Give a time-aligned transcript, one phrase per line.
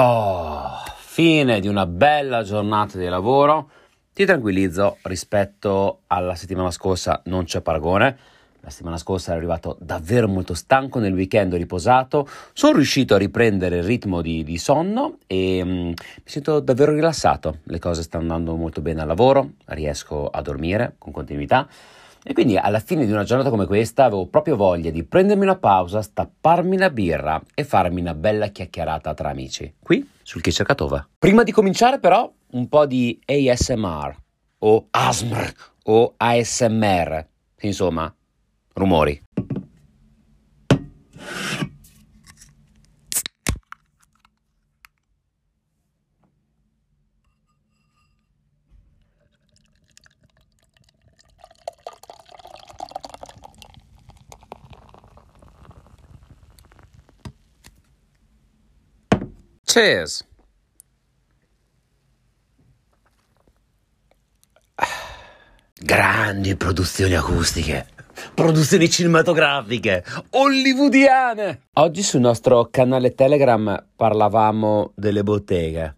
[0.00, 3.68] Oh, fine di una bella giornata di lavoro.
[4.14, 8.16] Ti tranquillizzo, rispetto alla settimana scorsa non c'è paragone.
[8.60, 13.78] La settimana scorsa ero arrivato davvero molto stanco, nel weekend riposato, sono riuscito a riprendere
[13.78, 17.58] il ritmo di, di sonno e mm, mi sento davvero rilassato.
[17.64, 21.66] Le cose stanno andando molto bene al lavoro, riesco a dormire con continuità
[22.28, 25.56] e quindi alla fine di una giornata come questa avevo proprio voglia di prendermi una
[25.56, 31.08] pausa, stapparmi una birra e farmi una bella chiacchierata tra amici, qui sul Kiscerkatova.
[31.18, 34.14] Prima di cominciare però un po' di ASMR
[34.58, 37.26] o ASMR o ASMR,
[37.62, 38.14] insomma,
[38.74, 39.22] rumori.
[59.78, 60.26] Cheers.
[65.80, 67.86] Grandi produzioni acustiche,
[68.34, 71.60] produzioni cinematografiche, hollywoodiane.
[71.74, 75.96] Oggi sul nostro canale Telegram parlavamo delle botteghe,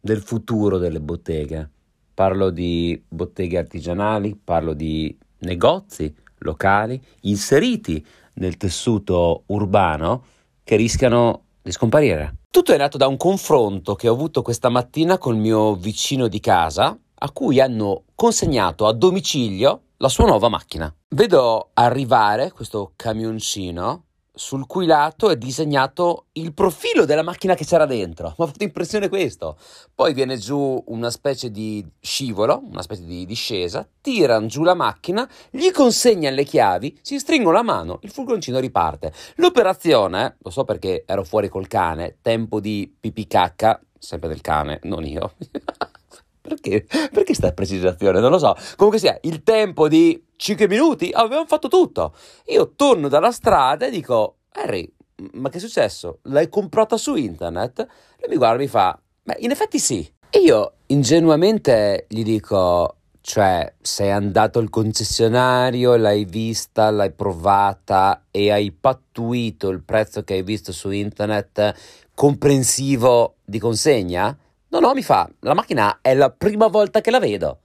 [0.00, 1.70] del futuro delle botteghe.
[2.14, 8.02] Parlo di botteghe artigianali, parlo di negozi locali inseriti
[8.36, 10.24] nel tessuto urbano
[10.64, 12.38] che rischiano di scomparire.
[12.50, 16.40] Tutto è nato da un confronto che ho avuto questa mattina col mio vicino di
[16.40, 20.92] casa, a cui hanno consegnato a domicilio la sua nuova macchina.
[21.10, 24.04] Vedo arrivare questo camioncino
[24.38, 28.34] sul cui lato è disegnato il profilo della macchina che c'era dentro.
[28.38, 29.58] Mi ha fatto impressione questo.
[29.92, 35.28] Poi viene giù una specie di scivolo, una specie di discesa, tirano giù la macchina,
[35.50, 39.12] gli consegnano le chiavi, si stringono la mano, il furgoncino riparte.
[39.36, 44.78] L'operazione, lo so perché ero fuori col cane, tempo di pipì cacca, sempre del cane,
[44.84, 45.32] non io.
[46.40, 46.86] Perché?
[47.12, 48.20] Perché sta precisazione?
[48.20, 48.56] Non lo so.
[48.76, 52.14] Comunque sia, il tempo di 5 minuti avevamo fatto tutto.
[52.46, 54.90] Io torno dalla strada e dico, Harry,
[55.32, 56.20] ma che è successo?
[56.22, 57.86] L'hai comprata su internet?
[58.20, 60.08] Lui mi guarda e mi fa, beh, in effetti sì.
[60.30, 68.52] E io ingenuamente gli dico, cioè, sei andato al concessionario, l'hai vista, l'hai provata e
[68.52, 71.74] hai pattuito il prezzo che hai visto su internet
[72.14, 74.36] comprensivo di consegna?
[74.68, 77.58] No, no, mi fa, la macchina è la prima volta che la vedo.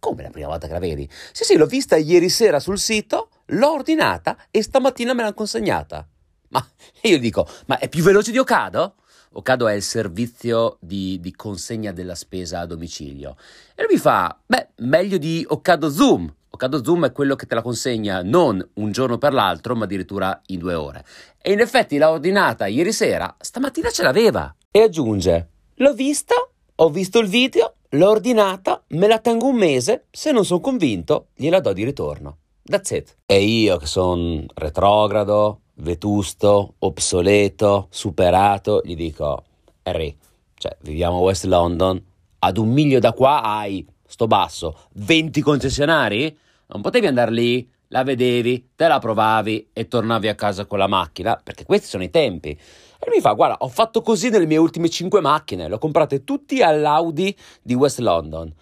[0.00, 1.08] Come la prima volta che la vedi?
[1.30, 6.08] Sì, sì, l'ho vista ieri sera sul sito, l'ho ordinata e stamattina me l'hanno consegnata.
[6.48, 6.66] Ma
[7.02, 8.94] io dico, ma è più veloce di Ocado?
[9.32, 13.36] Ocado è il servizio di, di consegna della spesa a domicilio.
[13.76, 16.34] E lui mi fa, beh, meglio di Ocado Zoom.
[16.48, 20.40] Ocado Zoom è quello che te la consegna non un giorno per l'altro, ma addirittura
[20.46, 21.04] in due ore.
[21.40, 24.52] E in effetti l'ha ordinata ieri sera, stamattina ce l'aveva.
[24.70, 26.34] E aggiunge, L'ho vista,
[26.74, 31.28] ho visto il video, l'ho ordinata, me la tengo un mese, se non sono convinto
[31.34, 32.38] gliela do di ritorno.
[32.62, 33.16] That's it.
[33.26, 39.44] E io che sono retrogrado, vetusto, obsoleto, superato, gli dico,
[39.82, 40.16] Harry,
[40.54, 42.00] cioè viviamo a West London,
[42.40, 46.36] ad un miglio da qua hai, sto basso, 20 concessionari?
[46.66, 50.86] Non potevi andare lì, la vedevi, te la provavi e tornavi a casa con la
[50.86, 52.58] macchina, perché questi sono i tempi.
[53.02, 56.22] E mi fa, guarda, ho fatto così nelle mie ultime 5 macchine, le ho comprate
[56.22, 58.54] tutti all'Audi di West London.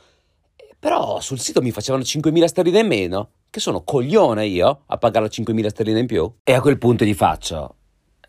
[0.79, 5.27] Però sul sito mi facevano 5.000 sterline in meno, che sono coglione io a pagare
[5.27, 6.33] 5.000 sterline in più.
[6.45, 7.75] E a quel punto gli faccio,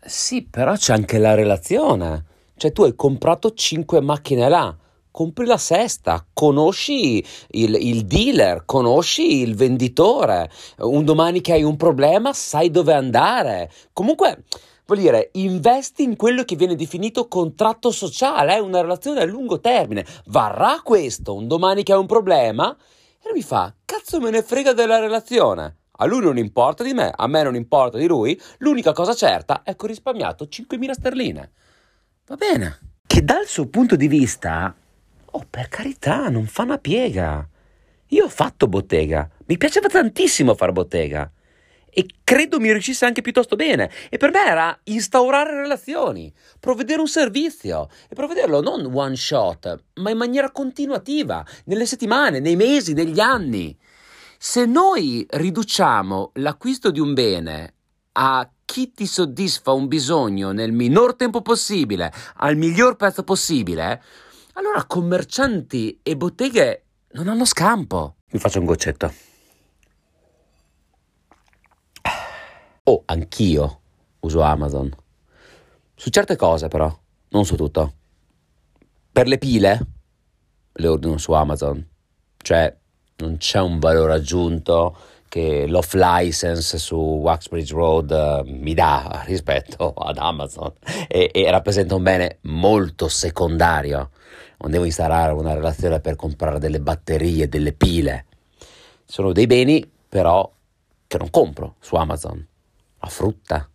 [0.02, 2.24] sì, però c'è anche la relazione.
[2.56, 4.76] Cioè tu hai comprato 5 macchine là,
[5.10, 11.76] compri la sesta, conosci il, il, dealer, conosci il venditore, un domani che hai un
[11.76, 13.70] problema sai dove andare.
[13.92, 14.44] Comunque
[14.90, 18.60] vuol dire investi in quello che viene definito contratto sociale, è eh?
[18.60, 20.04] una relazione a lungo termine.
[20.26, 22.76] Varrà questo un domani che hai un problema?
[23.22, 25.76] E lui mi fa, cazzo me ne frega della relazione.
[26.00, 29.62] A lui non importa di me, a me non importa di lui, l'unica cosa certa
[29.62, 31.50] è che ho risparmiato 5.000 sterline.
[32.26, 32.78] Va bene.
[33.06, 34.74] Che dal suo punto di vista,
[35.24, 37.46] oh per carità, non fa una piega.
[38.08, 41.30] Io ho fatto bottega, mi piaceva tantissimo fare bottega
[41.92, 43.90] e credo mi riuscisse anche piuttosto bene.
[44.08, 50.10] E per me era instaurare relazioni, provvedere un servizio e provvederlo non one shot, ma
[50.10, 53.76] in maniera continuativa, nelle settimane, nei mesi, negli anni.
[54.38, 57.74] Se noi riduciamo l'acquisto di un bene
[58.12, 64.02] a chi ti soddisfa un bisogno nel minor tempo possibile, al miglior prezzo possibile,
[64.54, 68.16] allora commercianti e botteghe non hanno scampo.
[68.30, 69.29] Mi faccio un goccetto.
[72.90, 73.82] Oh, anch'io
[74.18, 74.92] uso Amazon.
[75.94, 76.92] Su certe cose però,
[77.28, 77.92] non su tutto.
[79.12, 79.86] Per le pile
[80.72, 81.88] le ordino su Amazon,
[82.38, 82.76] cioè
[83.18, 84.96] non c'è un valore aggiunto
[85.28, 90.72] che l'off license su Waxbridge Road uh, mi dà rispetto ad Amazon
[91.06, 94.10] e, e, rappresenta un bene molto secondario.
[94.58, 98.26] Non devo installare una relazione per comprare delle batterie, delle pile.
[99.04, 100.52] Sono dei beni però
[101.06, 102.48] che non compro su Amazon.
[103.00, 103.68] La frutta,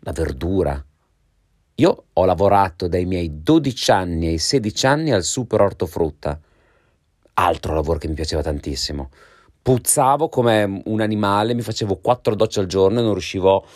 [0.00, 0.84] la verdura.
[1.78, 6.40] Io ho lavorato dai miei 12 anni ai 16 anni al super ortofrutta.
[7.34, 9.10] Altro lavoro che mi piaceva tantissimo
[9.66, 13.66] puzzavo come un animale, mi facevo quattro docce al giorno e non riuscivo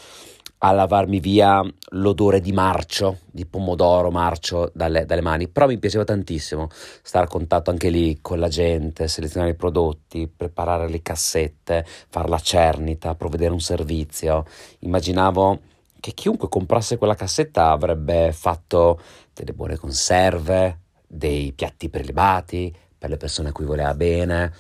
[0.63, 1.63] a lavarmi via
[1.93, 6.69] l'odore di marcio, di pomodoro marcio dalle, dalle, mani, però mi piaceva tantissimo
[7.03, 12.29] stare a contatto anche lì con la gente, selezionare i prodotti, preparare le cassette, fare
[12.29, 14.45] la cernita, provvedere un servizio.
[14.81, 15.61] Immaginavo
[15.99, 19.01] che chiunque comprasse quella cassetta avrebbe fatto
[19.33, 24.53] delle buone conserve, dei piatti prelibati per le persone a cui voleva bene,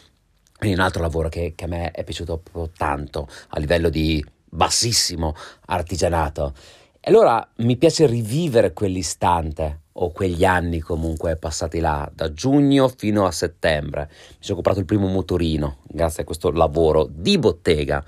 [0.57, 4.25] quindi un altro lavoro che, che a me è piaciuto proprio tanto a livello di
[4.51, 5.35] bassissimo
[5.67, 6.53] artigianato.
[7.01, 13.25] E allora mi piace rivivere quell'istante o quegli anni comunque passati là, da giugno fino
[13.25, 14.09] a settembre.
[14.11, 18.05] Mi sono comprato il primo motorino grazie a questo lavoro di bottega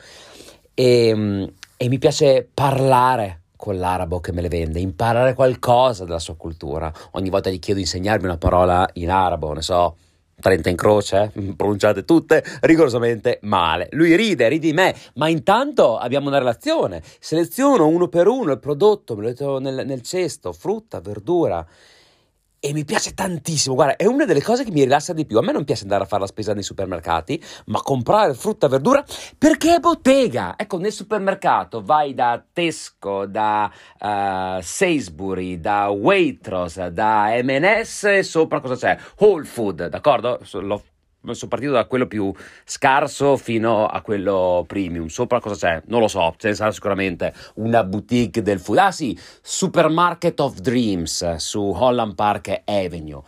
[0.75, 6.35] e, e mi piace parlare con l'arabo che me le vende, imparare qualcosa della sua
[6.35, 6.93] cultura.
[7.13, 9.97] Ogni volta gli chiedo di insegnarmi una parola in arabo, ne so,
[10.43, 11.55] 30 in croce, eh?
[11.57, 13.89] pronunciate tutte rigorosamente male.
[13.93, 17.03] Lui ride, ride di me, ma intanto abbiamo una relazione.
[17.21, 21.67] Seleziono uno per uno il prodotto, me lo metto nel, nel cesto, frutta, verdura
[22.65, 23.75] e mi piace tantissimo.
[23.75, 25.37] Guarda, è una delle cose che mi rilassa di più.
[25.37, 28.69] A me non piace andare a fare la spesa nei supermercati, ma comprare frutta e
[28.69, 29.05] verdura
[29.37, 30.55] perché è bottega.
[30.57, 33.69] Ecco, nel supermercato vai da Tesco, da
[33.99, 38.97] uh, Sainsbury, da Waitrose, da M&S e sopra cosa c'è?
[39.19, 40.39] Whole Food, d'accordo?
[40.53, 40.83] L'ho
[41.31, 42.33] sono partito da quello più
[42.65, 45.07] scarso fino a quello premium.
[45.07, 45.83] Sopra cosa c'è?
[45.87, 48.79] Non lo so, ce ne sarà sicuramente una boutique del food.
[48.79, 53.23] Ah sì, Supermarket of Dreams su Holland Park Avenue.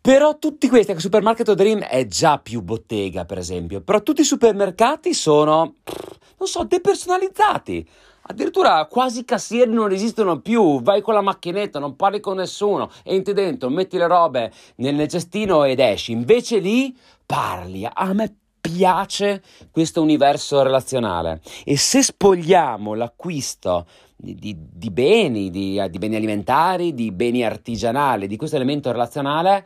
[0.00, 3.80] Però tutti questi, ecco, Supermarket of Dreams è già più bottega, per esempio.
[3.80, 5.74] Però tutti i supermercati sono,
[6.38, 7.88] non so, depersonalizzati.
[8.28, 12.90] Addirittura quasi i cassieri non esistono più, vai con la macchinetta, non parli con nessuno,
[13.04, 16.10] entri dentro, metti le robe nel cestino ed esci.
[16.10, 17.88] Invece lì parli.
[17.90, 23.86] A me piace questo universo relazionale e se spogliamo l'acquisto
[24.16, 29.64] di, di, di beni, di, di beni alimentari, di beni artigianali, di questo elemento relazionale,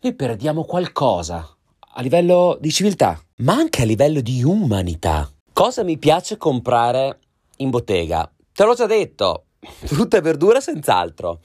[0.00, 1.56] noi perdiamo qualcosa
[1.92, 5.28] a livello di civiltà, ma anche a livello di umanità.
[5.52, 7.18] Cosa mi piace comprare
[7.60, 8.30] in bottega.
[8.52, 11.40] Te l'ho già detto, frutta e verdura senz'altro.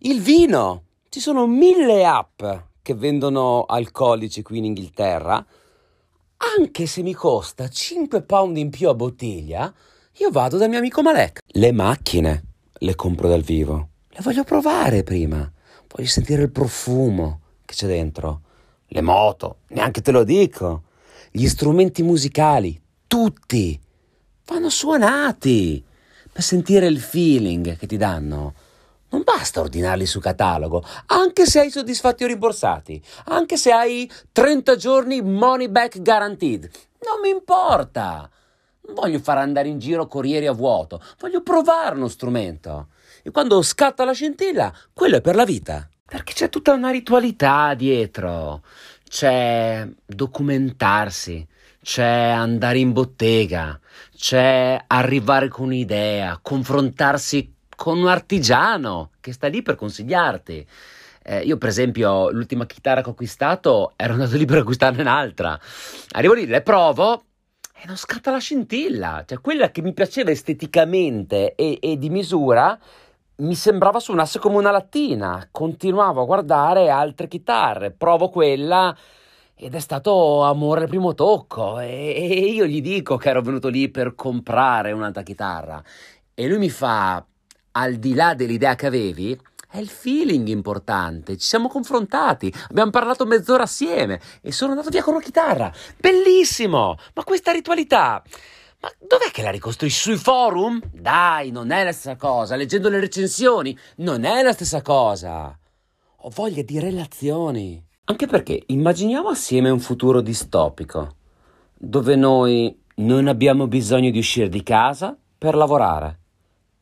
[0.00, 2.42] Il vino, ci sono mille app
[2.82, 5.44] che vendono alcolici qui in Inghilterra.
[6.58, 9.72] Anche se mi costa 5 pound in più a bottiglia,
[10.16, 11.40] io vado dal mio amico Malek.
[11.46, 12.42] Le macchine
[12.72, 13.88] le compro dal vivo.
[14.08, 15.50] Le voglio provare prima.
[15.88, 18.40] Voglio sentire il profumo che c'è dentro.
[18.88, 20.82] Le moto, neanche te lo dico.
[21.30, 23.80] Gli strumenti musicali, tutti
[24.52, 25.82] vanno suonati
[26.30, 28.54] per sentire il feeling che ti danno.
[29.08, 34.76] Non basta ordinarli su catalogo, anche se hai soddisfatti o rimborsati, anche se hai 30
[34.76, 36.70] giorni money back guaranteed.
[37.04, 38.28] Non mi importa.
[38.84, 42.88] Non voglio far andare in giro corrieri a vuoto, voglio provare uno strumento.
[43.22, 45.88] E quando scatta la scintilla, quello è per la vita.
[46.04, 48.62] Perché c'è tutta una ritualità dietro.
[49.08, 51.46] C'è documentarsi,
[51.82, 53.78] c'è andare in bottega,
[54.16, 60.66] c'è arrivare con un'idea, confrontarsi con un artigiano che sta lì per consigliarti.
[61.24, 65.58] Eh, io, per esempio, l'ultima chitarra che ho acquistato ero andato lì per acquistarne un'altra.
[66.10, 67.24] Arrivo lì, le provo
[67.74, 69.24] e non scatta la scintilla.
[69.26, 72.78] Cioè, quella che mi piaceva esteticamente e, e di misura
[73.36, 75.48] mi sembrava suonasse come una lattina.
[75.50, 78.96] Continuavo a guardare altre chitarre, provo quella
[79.62, 83.68] ed è stato amore al primo tocco e, e io gli dico che ero venuto
[83.68, 85.80] lì per comprare un'altra chitarra
[86.34, 87.24] e lui mi fa,
[87.72, 89.38] al di là dell'idea che avevi,
[89.70, 91.36] è il feeling importante.
[91.36, 95.72] Ci siamo confrontati, abbiamo parlato mezz'ora assieme e sono andato via con una chitarra.
[95.96, 96.96] Bellissimo!
[97.14, 98.22] Ma questa ritualità.
[98.80, 100.00] Ma dov'è che la ricostruisci?
[100.00, 100.80] Sui forum?
[100.92, 102.56] Dai, non è la stessa cosa.
[102.56, 105.56] Leggendo le recensioni, non è la stessa cosa.
[106.16, 107.90] Ho voglia di relazioni.
[108.04, 111.14] Anche perché immaginiamo assieme un futuro distopico,
[111.72, 116.18] dove noi non abbiamo bisogno di uscire di casa per lavorare,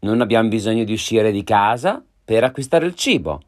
[0.00, 3.43] non abbiamo bisogno di uscire di casa per acquistare il cibo.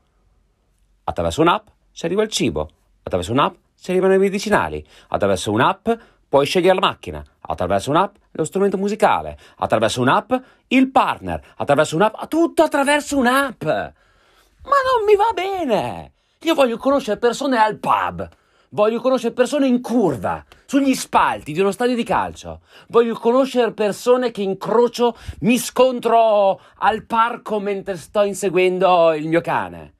[1.04, 2.68] attraverso un'app si arriva al cibo,
[3.02, 5.88] attraverso un'app si arrivano ai medicinali, attraverso un'app
[6.28, 10.32] puoi scegliere la macchina, attraverso un'app lo strumento musicale, attraverso un'app
[10.68, 13.64] il partner, attraverso un'app, tutto attraverso un'app.
[13.64, 16.12] Ma non mi va bene!
[16.42, 18.28] Io voglio conoscere persone al pub,
[18.70, 24.32] voglio conoscere persone in curva, sugli spalti di uno stadio di calcio, voglio conoscere persone
[24.32, 29.94] che incrocio, mi scontro al parco mentre sto inseguendo il mio cane.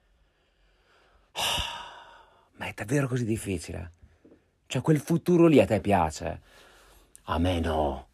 [2.59, 3.93] Ma è davvero così difficile?
[4.67, 6.41] Cioè quel futuro lì a te piace?
[7.25, 8.07] A me no.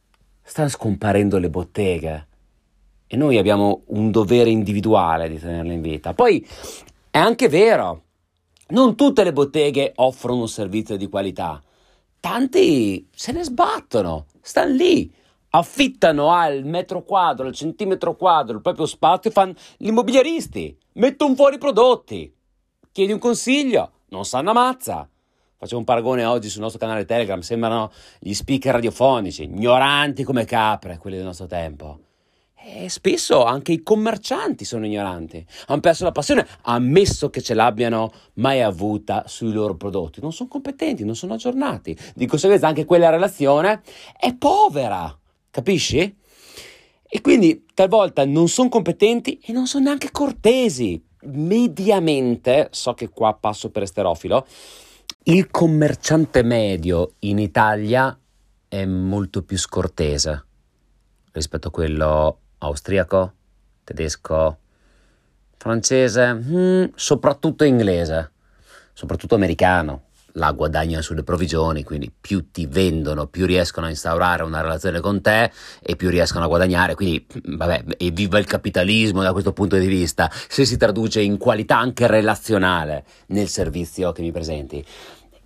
[0.42, 2.26] Stanno scomparendo le botteghe
[3.06, 6.12] e noi abbiamo un dovere individuale di tenerle in vita.
[6.12, 6.46] Poi
[7.10, 8.02] è anche vero,
[8.68, 11.62] non tutte le botteghe offrono un servizio di qualità.
[12.20, 15.12] Tanti se ne sbattono, stanno lì,
[15.50, 21.34] affittano al metro quadro, al centimetro quadro il proprio spazio e fanno gli immobiliaristi, mettono
[21.34, 22.34] fuori i prodotti.
[22.92, 25.08] Chiedi un consiglio, non sanno ammazza.
[25.56, 30.98] Facevo un paragone oggi sul nostro canale Telegram, sembrano gli speaker radiofonici, ignoranti come capre,
[30.98, 32.00] quelli del nostro tempo.
[32.60, 38.12] E spesso anche i commercianti sono ignoranti, hanno perso la passione, ammesso che ce l'abbiano
[38.34, 40.20] mai avuta sui loro prodotti.
[40.20, 41.96] Non sono competenti, non sono aggiornati.
[42.14, 43.82] Di conseguenza anche quella relazione
[44.18, 45.16] è povera,
[45.50, 46.16] capisci?
[47.10, 51.02] E quindi talvolta non sono competenti e non sono neanche cortesi.
[51.22, 54.46] Mediamente, so che qua passo per esterofilo,
[55.24, 58.18] il commerciante medio in Italia
[58.68, 60.44] è molto più scortese
[61.32, 63.32] rispetto a quello austriaco,
[63.84, 64.58] tedesco,
[65.56, 68.32] francese, mm, soprattutto inglese,
[68.92, 70.02] soprattutto americano.
[70.32, 75.20] La guadagnano sulle provvigioni, quindi più ti vendono, più riescono a instaurare una relazione con
[75.20, 75.50] te
[75.82, 76.94] e più riescono a guadagnare.
[76.94, 81.78] Quindi, vabbè, evviva il capitalismo da questo punto di vista, se si traduce in qualità
[81.78, 84.84] anche relazionale nel servizio che mi presenti.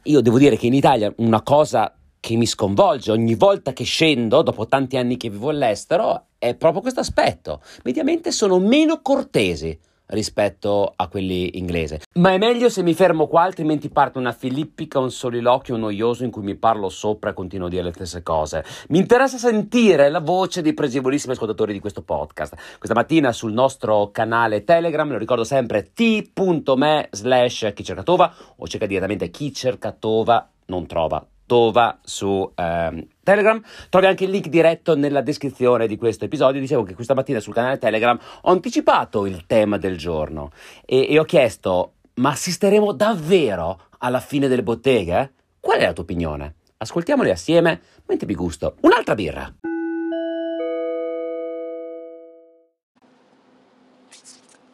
[0.05, 4.43] Io devo dire che in Italia una cosa che mi sconvolge ogni volta che scendo,
[4.43, 7.61] dopo tanti anni che vivo all'estero, è proprio questo aspetto.
[7.83, 9.77] Mediamente sono meno cortesi
[10.07, 11.99] rispetto a quelli inglesi.
[12.21, 16.31] Ma è meglio se mi fermo qua, altrimenti parte una filippica, un soliloquio noioso in
[16.31, 18.65] cui mi parlo sopra e continuo a dire le stesse cose.
[18.91, 22.55] Mi interessa sentire la voce dei pregevolissimi ascoltatori di questo podcast.
[22.79, 28.69] Questa mattina sul nostro canale Telegram, lo ricordo sempre, t.me slash chi cerca Tova o
[28.69, 33.63] cerca direttamente chi cerca Tova non trova Tova su ehm, Telegram.
[33.91, 36.59] Trovi anche il link diretto nella descrizione di questo episodio.
[36.63, 40.51] Dicevo che questa mattina sul canale Telegram ho anticipato il tema del giorno
[40.87, 45.33] e, e ho chiesto: ma assisteremo davvero alla fine delle botteghe?
[45.61, 46.55] Qual è la tua opinione?
[46.79, 49.55] Ascoltiamole assieme mentre mi gusto un'altra birra.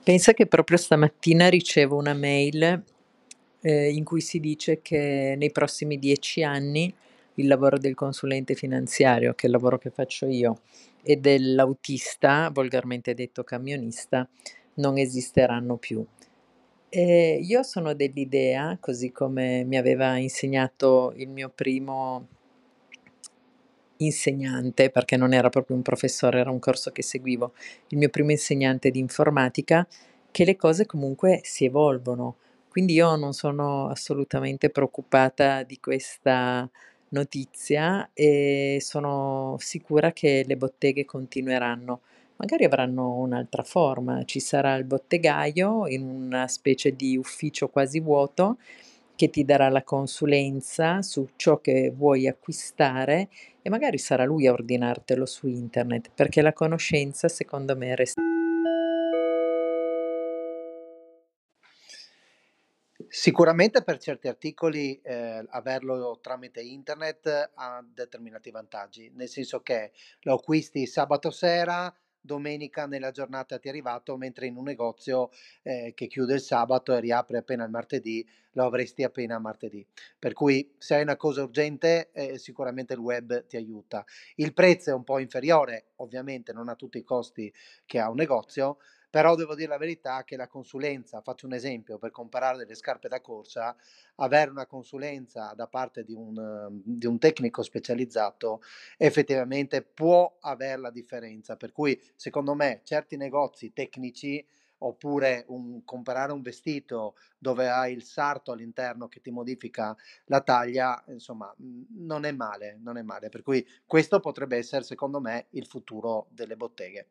[0.04, 2.84] Pensa che proprio stamattina ricevo una mail
[3.60, 6.92] eh, in cui si dice che nei prossimi dieci anni
[7.34, 10.60] il lavoro del consulente finanziario, che è il lavoro che faccio io,
[11.02, 14.28] e dell'autista, volgarmente detto camionista,
[14.74, 16.04] non esisteranno più.
[16.90, 22.26] E io sono dell'idea, così come mi aveva insegnato il mio primo
[23.98, 27.52] insegnante, perché non era proprio un professore, era un corso che seguivo,
[27.88, 29.86] il mio primo insegnante di informatica,
[30.30, 32.36] che le cose comunque si evolvono
[32.68, 36.68] quindi io non sono assolutamente preoccupata di questa
[37.10, 42.00] notizia e sono sicura che le botteghe continueranno.
[42.36, 48.58] Magari avranno un'altra forma, ci sarà il bottegaio in una specie di ufficio quasi vuoto
[49.16, 53.28] che ti darà la consulenza su ciò che vuoi acquistare
[53.60, 58.20] e magari sarà lui a ordinartelo su internet, perché la conoscenza secondo me resta
[63.10, 70.34] Sicuramente per certi articoli eh, averlo tramite internet ha determinati vantaggi, nel senso che lo
[70.34, 75.30] acquisti sabato sera, domenica nella giornata ti è arrivato, mentre in un negozio
[75.62, 79.86] eh, che chiude il sabato e riapre appena il martedì, lo avresti appena martedì.
[80.18, 84.04] Per cui se hai una cosa urgente, eh, sicuramente il web ti aiuta.
[84.34, 87.50] Il prezzo è un po' inferiore, ovviamente non ha tutti i costi
[87.86, 88.76] che ha un negozio,
[89.10, 93.08] però devo dire la verità che la consulenza, faccio un esempio, per comparare delle scarpe
[93.08, 93.74] da corsa,
[94.16, 98.60] avere una consulenza da parte di un, di un tecnico specializzato
[98.96, 104.44] effettivamente può avere la differenza, per cui secondo me certi negozi tecnici
[104.80, 109.96] oppure un, comprare un vestito dove hai il sarto all'interno che ti modifica
[110.26, 111.52] la taglia, insomma,
[111.96, 113.28] non è male, non è male.
[113.28, 117.06] Per cui questo potrebbe essere, secondo me, il futuro delle botteghe.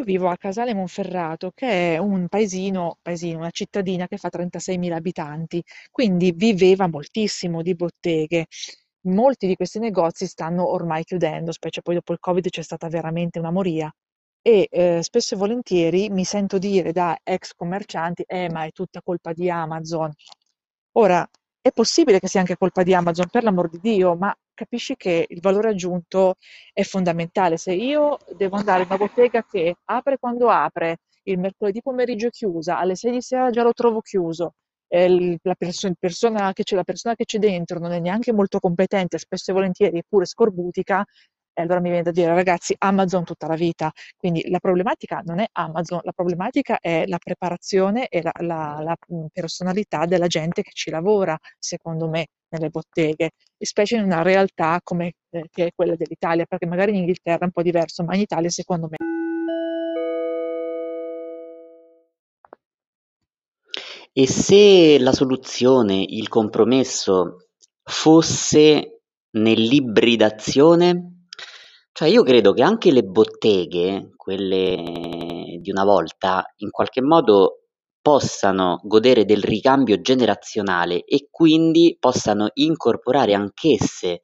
[0.00, 4.94] Io vivo a Casale Monferrato, che è un paesino, paesino, una cittadina che fa 36.000
[4.94, 8.46] abitanti, quindi viveva moltissimo di botteghe.
[9.08, 13.38] Molti di questi negozi stanno ormai chiudendo, specie poi dopo il Covid c'è stata veramente
[13.38, 13.92] una moria.
[14.40, 19.02] E eh, spesso e volentieri mi sento dire da ex commercianti, eh, ma è tutta
[19.02, 20.10] colpa di Amazon.
[20.92, 21.28] Ora,
[21.60, 25.26] è possibile che sia anche colpa di Amazon, per l'amor di Dio, ma capisci che
[25.28, 26.34] il valore aggiunto
[26.72, 27.56] è fondamentale.
[27.56, 32.30] Se io devo andare in una bottega che apre quando apre, il mercoledì pomeriggio è
[32.30, 34.54] chiusa, alle 6 di sera già lo trovo chiuso,
[34.88, 39.18] la, perso- persona che c'è, la persona che c'è dentro non è neanche molto competente,
[39.18, 41.04] spesso e volentieri è pure scorbutica,
[41.52, 43.90] e allora mi viene da dire ragazzi, Amazon tutta la vita.
[44.16, 48.96] Quindi la problematica non è Amazon, la problematica è la preparazione e la, la, la
[49.32, 55.12] personalità della gente che ci lavora, secondo me, nelle botteghe, specie in una realtà come
[55.30, 58.20] eh, che è quella dell'Italia, perché magari in Inghilterra è un po' diverso, ma in
[58.22, 58.96] Italia secondo me.
[64.12, 67.46] E se la soluzione, il compromesso
[67.82, 71.26] fosse nell'ibridazione?
[71.92, 77.59] Cioè io credo che anche le botteghe, quelle di una volta, in qualche modo
[78.02, 84.22] possano godere del ricambio generazionale e quindi possano incorporare anch'esse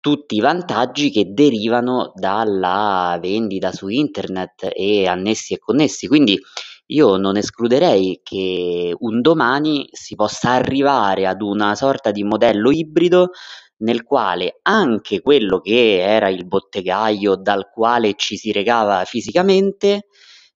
[0.00, 6.08] tutti i vantaggi che derivano dalla vendita su internet e annessi e connessi.
[6.08, 6.38] Quindi
[6.86, 13.30] io non escluderei che un domani si possa arrivare ad una sorta di modello ibrido
[13.78, 20.08] nel quale anche quello che era il bottegaio dal quale ci si recava fisicamente,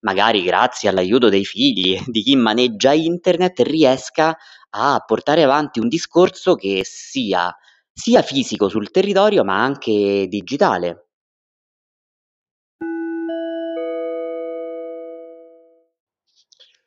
[0.04, 4.36] magari grazie all'aiuto dei figli, di chi maneggia internet, riesca
[4.70, 7.54] a portare avanti un discorso che sia
[7.96, 11.06] sia fisico sul territorio ma anche digitale.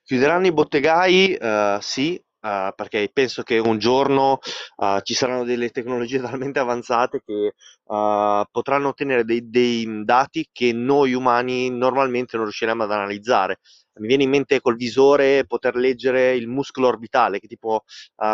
[0.03, 1.37] Chiuderanno i bottegai?
[1.39, 4.39] Uh, sì, uh, perché penso che un giorno
[4.77, 7.53] uh, ci saranno delle tecnologie talmente avanzate che
[7.87, 13.59] potranno ottenere dei, dei, dati che noi umani normalmente non riusciremo ad analizzare.
[13.99, 17.83] Mi viene in mente col visore poter leggere il muscolo orbitale, che tipo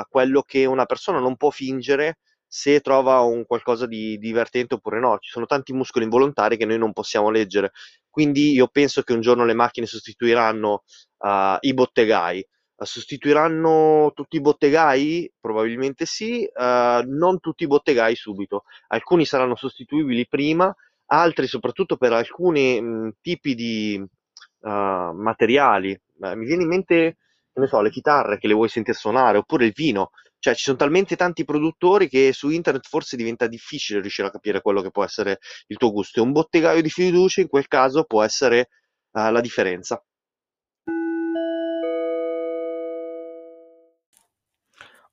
[0.10, 2.18] quello che una persona non può fingere
[2.56, 5.18] se trova un qualcosa di divertente oppure no.
[5.20, 7.72] Ci sono tanti muscoli involontari che noi non possiamo leggere.
[8.12, 10.84] Quindi io penso che un giorno le macchine sostituiranno
[11.18, 12.48] uh, i bottegai.
[12.84, 15.32] Uh, sostituiranno tutti i bottegai?
[15.40, 18.64] Probabilmente sì, uh, non tutti i bottegai subito.
[18.88, 20.74] Alcuni saranno sostituibili prima,
[21.08, 24.04] altri soprattutto per alcuni mh, tipi di
[24.66, 26.00] materiali.
[26.20, 27.18] mi viene in mente,
[27.52, 30.12] ne so, le chitarre che le vuoi sentire suonare, oppure il vino
[30.44, 34.60] cioè, ci sono talmente tanti produttori che su internet forse diventa difficile riuscire a capire
[34.60, 36.20] quello che può essere il tuo gusto.
[36.20, 38.68] E un bottegaio di fiducia in quel caso può essere
[39.12, 40.04] uh, la differenza.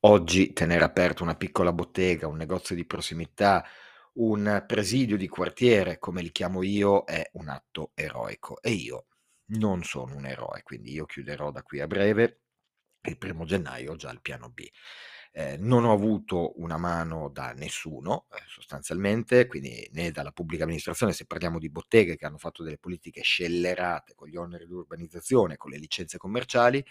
[0.02, 3.64] Oggi tenere aperto una piccola bottega, un negozio di prossimità,
[4.14, 9.06] un presidio di quartiere, come li chiamo io, è un atto eroico e io
[9.52, 12.40] non sono un eroe, quindi io chiuderò da qui a breve,
[13.02, 14.66] il primo gennaio già il piano B.
[15.32, 21.12] Eh, non ho avuto una mano da nessuno, eh, sostanzialmente, quindi né dalla pubblica amministrazione,
[21.12, 25.56] se parliamo di botteghe che hanno fatto delle politiche scellerate con gli oneri di urbanizzazione,
[25.56, 26.84] con le licenze commerciali,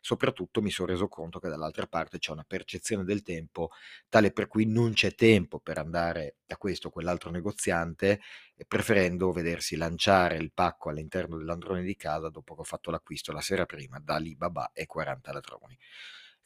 [0.00, 3.70] soprattutto mi sono reso conto che dall'altra parte c'è una percezione del tempo
[4.08, 8.20] tale per cui non c'è tempo per andare da questo o quell'altro negoziante,
[8.66, 13.40] preferendo vedersi lanciare il pacco all'interno dell'androne di casa dopo che ho fatto l'acquisto la
[13.40, 15.76] sera prima da Alibaba e 40 ladroni.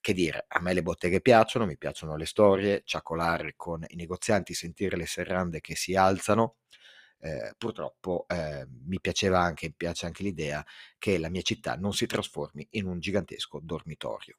[0.01, 4.53] Che dire, a me le botteghe piacciono, mi piacciono le storie, ciacolare con i negozianti,
[4.53, 6.57] sentire le serrande che si alzano.
[7.25, 10.65] Eh, purtroppo eh, mi piaceva anche, piace anche l'idea
[10.99, 14.37] che la mia città non si trasformi in un gigantesco dormitorio.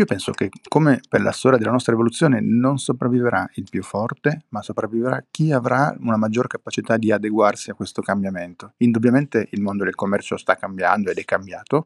[0.00, 4.44] Io penso che, come per la storia della nostra evoluzione, non sopravviverà il più forte,
[4.48, 8.72] ma sopravviverà chi avrà una maggior capacità di adeguarsi a questo cambiamento.
[8.78, 11.84] Indubbiamente il mondo del commercio sta cambiando ed è cambiato.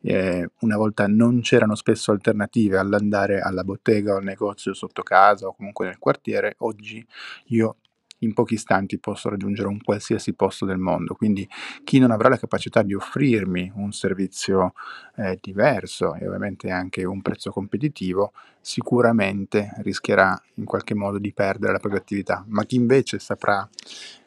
[0.00, 5.48] Eh, una volta non c'erano spesso alternative all'andare alla bottega o al negozio sotto casa
[5.48, 6.54] o comunque nel quartiere.
[6.58, 7.04] Oggi
[7.46, 7.78] io
[8.20, 11.14] in pochi istanti posso raggiungere un qualsiasi posto del mondo.
[11.14, 11.48] Quindi
[11.84, 14.72] chi non avrà la capacità di offrirmi un servizio
[15.16, 21.72] eh, diverso e ovviamente anche un prezzo competitivo, sicuramente rischierà in qualche modo di perdere
[21.72, 22.44] la propria attività.
[22.48, 23.68] Ma chi invece saprà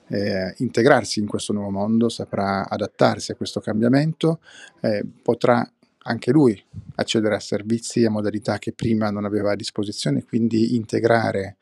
[0.10, 4.40] eh, integrarsi in questo nuovo mondo, saprà adattarsi a questo cambiamento,
[4.82, 5.68] eh, potrà
[6.04, 6.62] anche lui
[6.96, 11.58] accedere a servizi e modalità che prima non aveva a disposizione, quindi integrare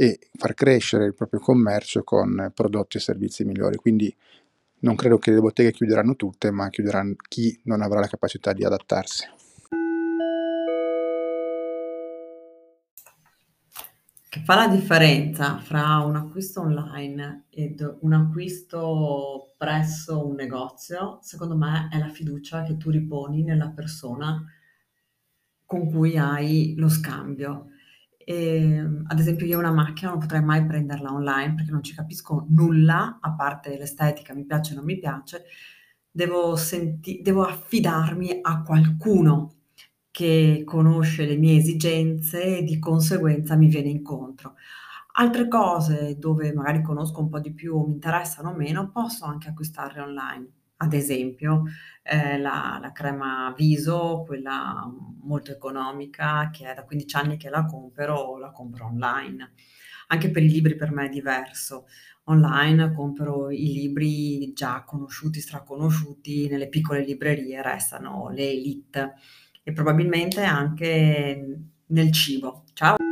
[0.00, 3.76] e far crescere il proprio commercio con prodotti e servizi migliori.
[3.76, 4.16] Quindi
[4.78, 8.64] non credo che le botteghe chiuderanno tutte, ma chiuderanno chi non avrà la capacità di
[8.64, 9.28] adattarsi.
[14.30, 21.58] Che fa la differenza fra un acquisto online ed un acquisto presso un negozio, secondo
[21.58, 24.42] me, è la fiducia che tu riponi nella persona
[25.66, 27.66] con cui hai lo scambio.
[28.24, 32.46] E, ad esempio, io una macchina non potrei mai prenderla online perché non ci capisco
[32.50, 35.44] nulla, a parte l'estetica, mi piace o non mi piace.
[36.10, 39.54] Devo, senti- devo affidarmi a qualcuno
[40.10, 44.54] che conosce le mie esigenze e di conseguenza mi viene incontro.
[45.14, 49.48] Altre cose dove magari conosco un po' di più o mi interessano meno, posso anche
[49.48, 50.48] acquistarle online.
[50.82, 51.64] Ad esempio,
[52.02, 54.90] eh, la, la crema viso, quella
[55.22, 59.52] molto economica, che è da 15 anni che la compro, la compro online.
[60.08, 61.86] Anche per i libri per me è diverso.
[62.24, 69.14] Online compro i libri già conosciuti, straconosciuti, nelle piccole librerie restano le elite
[69.62, 72.64] e probabilmente anche nel cibo.
[72.72, 73.09] Ciao!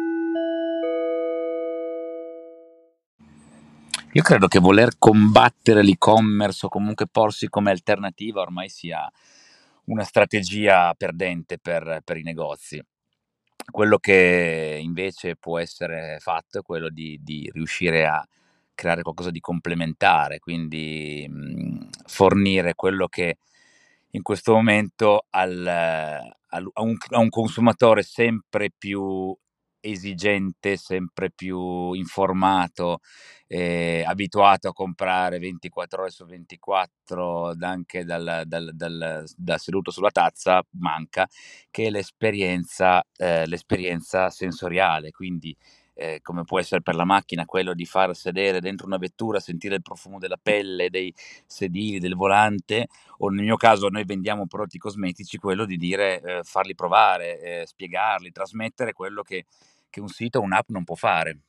[4.12, 9.06] Io credo che voler combattere l'e-commerce o comunque porsi come alternativa ormai sia
[9.84, 12.82] una strategia perdente per, per i negozi.
[13.70, 18.26] Quello che invece può essere fatto è quello di, di riuscire a
[18.74, 23.36] creare qualcosa di complementare, quindi mh, fornire quello che
[24.12, 29.36] in questo momento al, al, a, un, a un consumatore sempre più
[29.80, 32.98] esigente, sempre più informato,
[33.46, 40.10] eh, abituato a comprare 24 ore su 24 anche dal, dal, dal, da seduto sulla
[40.10, 41.26] tazza, manca,
[41.70, 45.56] che l'esperienza, eh, l'esperienza sensoriale, quindi
[45.98, 49.74] eh, come può essere per la macchina quello di far sedere dentro una vettura, sentire
[49.74, 51.12] il profumo della pelle, dei
[51.44, 52.86] sedili, del volante,
[53.18, 57.66] o nel mio caso noi vendiamo prodotti cosmetici, quello di dire eh, farli provare, eh,
[57.66, 59.46] spiegarli, trasmettere quello che,
[59.90, 61.40] che un sito o un'app non può fare.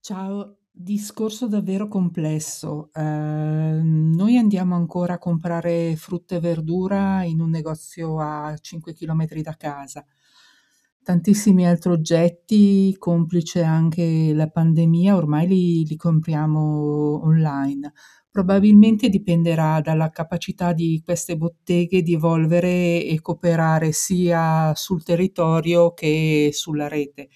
[0.00, 2.90] Ciao, discorso davvero complesso.
[2.94, 9.42] Eh, noi andiamo ancora a comprare frutta e verdura in un negozio a 5 km
[9.42, 10.04] da casa.
[11.04, 17.92] Tantissimi altri oggetti, complice anche la pandemia, ormai li, li compriamo online.
[18.30, 26.50] Probabilmente dipenderà dalla capacità di queste botteghe di evolvere e cooperare sia sul territorio che
[26.52, 27.28] sulla rete.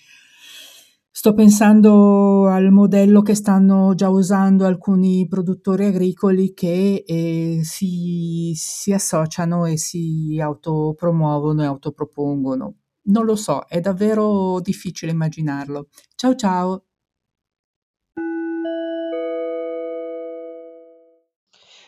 [1.19, 8.93] Sto pensando al modello che stanno già usando alcuni produttori agricoli che eh, si, si
[8.93, 12.75] associano e si autopromuovono e autopropongono.
[13.05, 15.89] Non lo so, è davvero difficile immaginarlo.
[16.17, 16.85] Ciao ciao!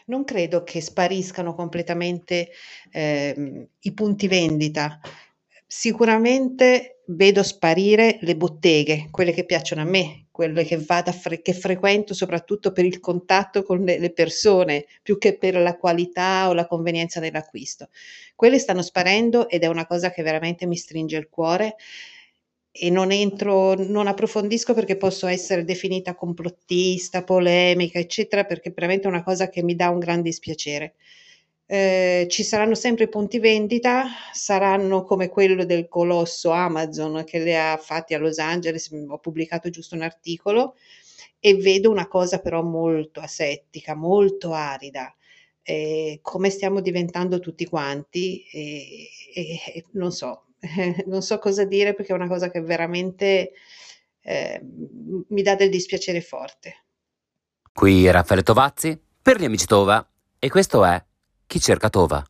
[0.07, 2.49] Non credo che spariscano completamente
[2.91, 4.99] eh, i punti vendita.
[5.67, 11.53] Sicuramente vedo sparire le botteghe, quelle che piacciono a me, quelle che vado fre- che
[11.55, 16.53] frequento soprattutto per il contatto con le, le persone, più che per la qualità o
[16.55, 17.89] la convenienza dell'acquisto.
[18.35, 21.77] Quelle stanno sparendo ed è una cosa che veramente mi stringe il cuore
[22.71, 29.11] e non entro, non approfondisco perché posso essere definita complottista, polemica, eccetera, perché veramente è
[29.11, 30.95] una cosa che mi dà un gran dispiacere.
[31.71, 37.77] Eh, ci saranno sempre punti vendita, saranno come quello del colosso Amazon che le ha
[37.77, 40.77] fatti a Los Angeles, ho pubblicato giusto un articolo
[41.39, 45.15] e vedo una cosa però molto asettica, molto arida,
[45.61, 50.47] eh, come stiamo diventando tutti quanti e, e, non so,
[51.05, 53.53] non so cosa dire perché è una cosa che veramente
[54.23, 56.85] eh, mi dà del dispiacere forte.
[57.71, 60.03] Qui Raffaele Tovazzi per gli amici Tova
[60.39, 61.05] e questo è
[61.49, 62.23] chi cerca Tova.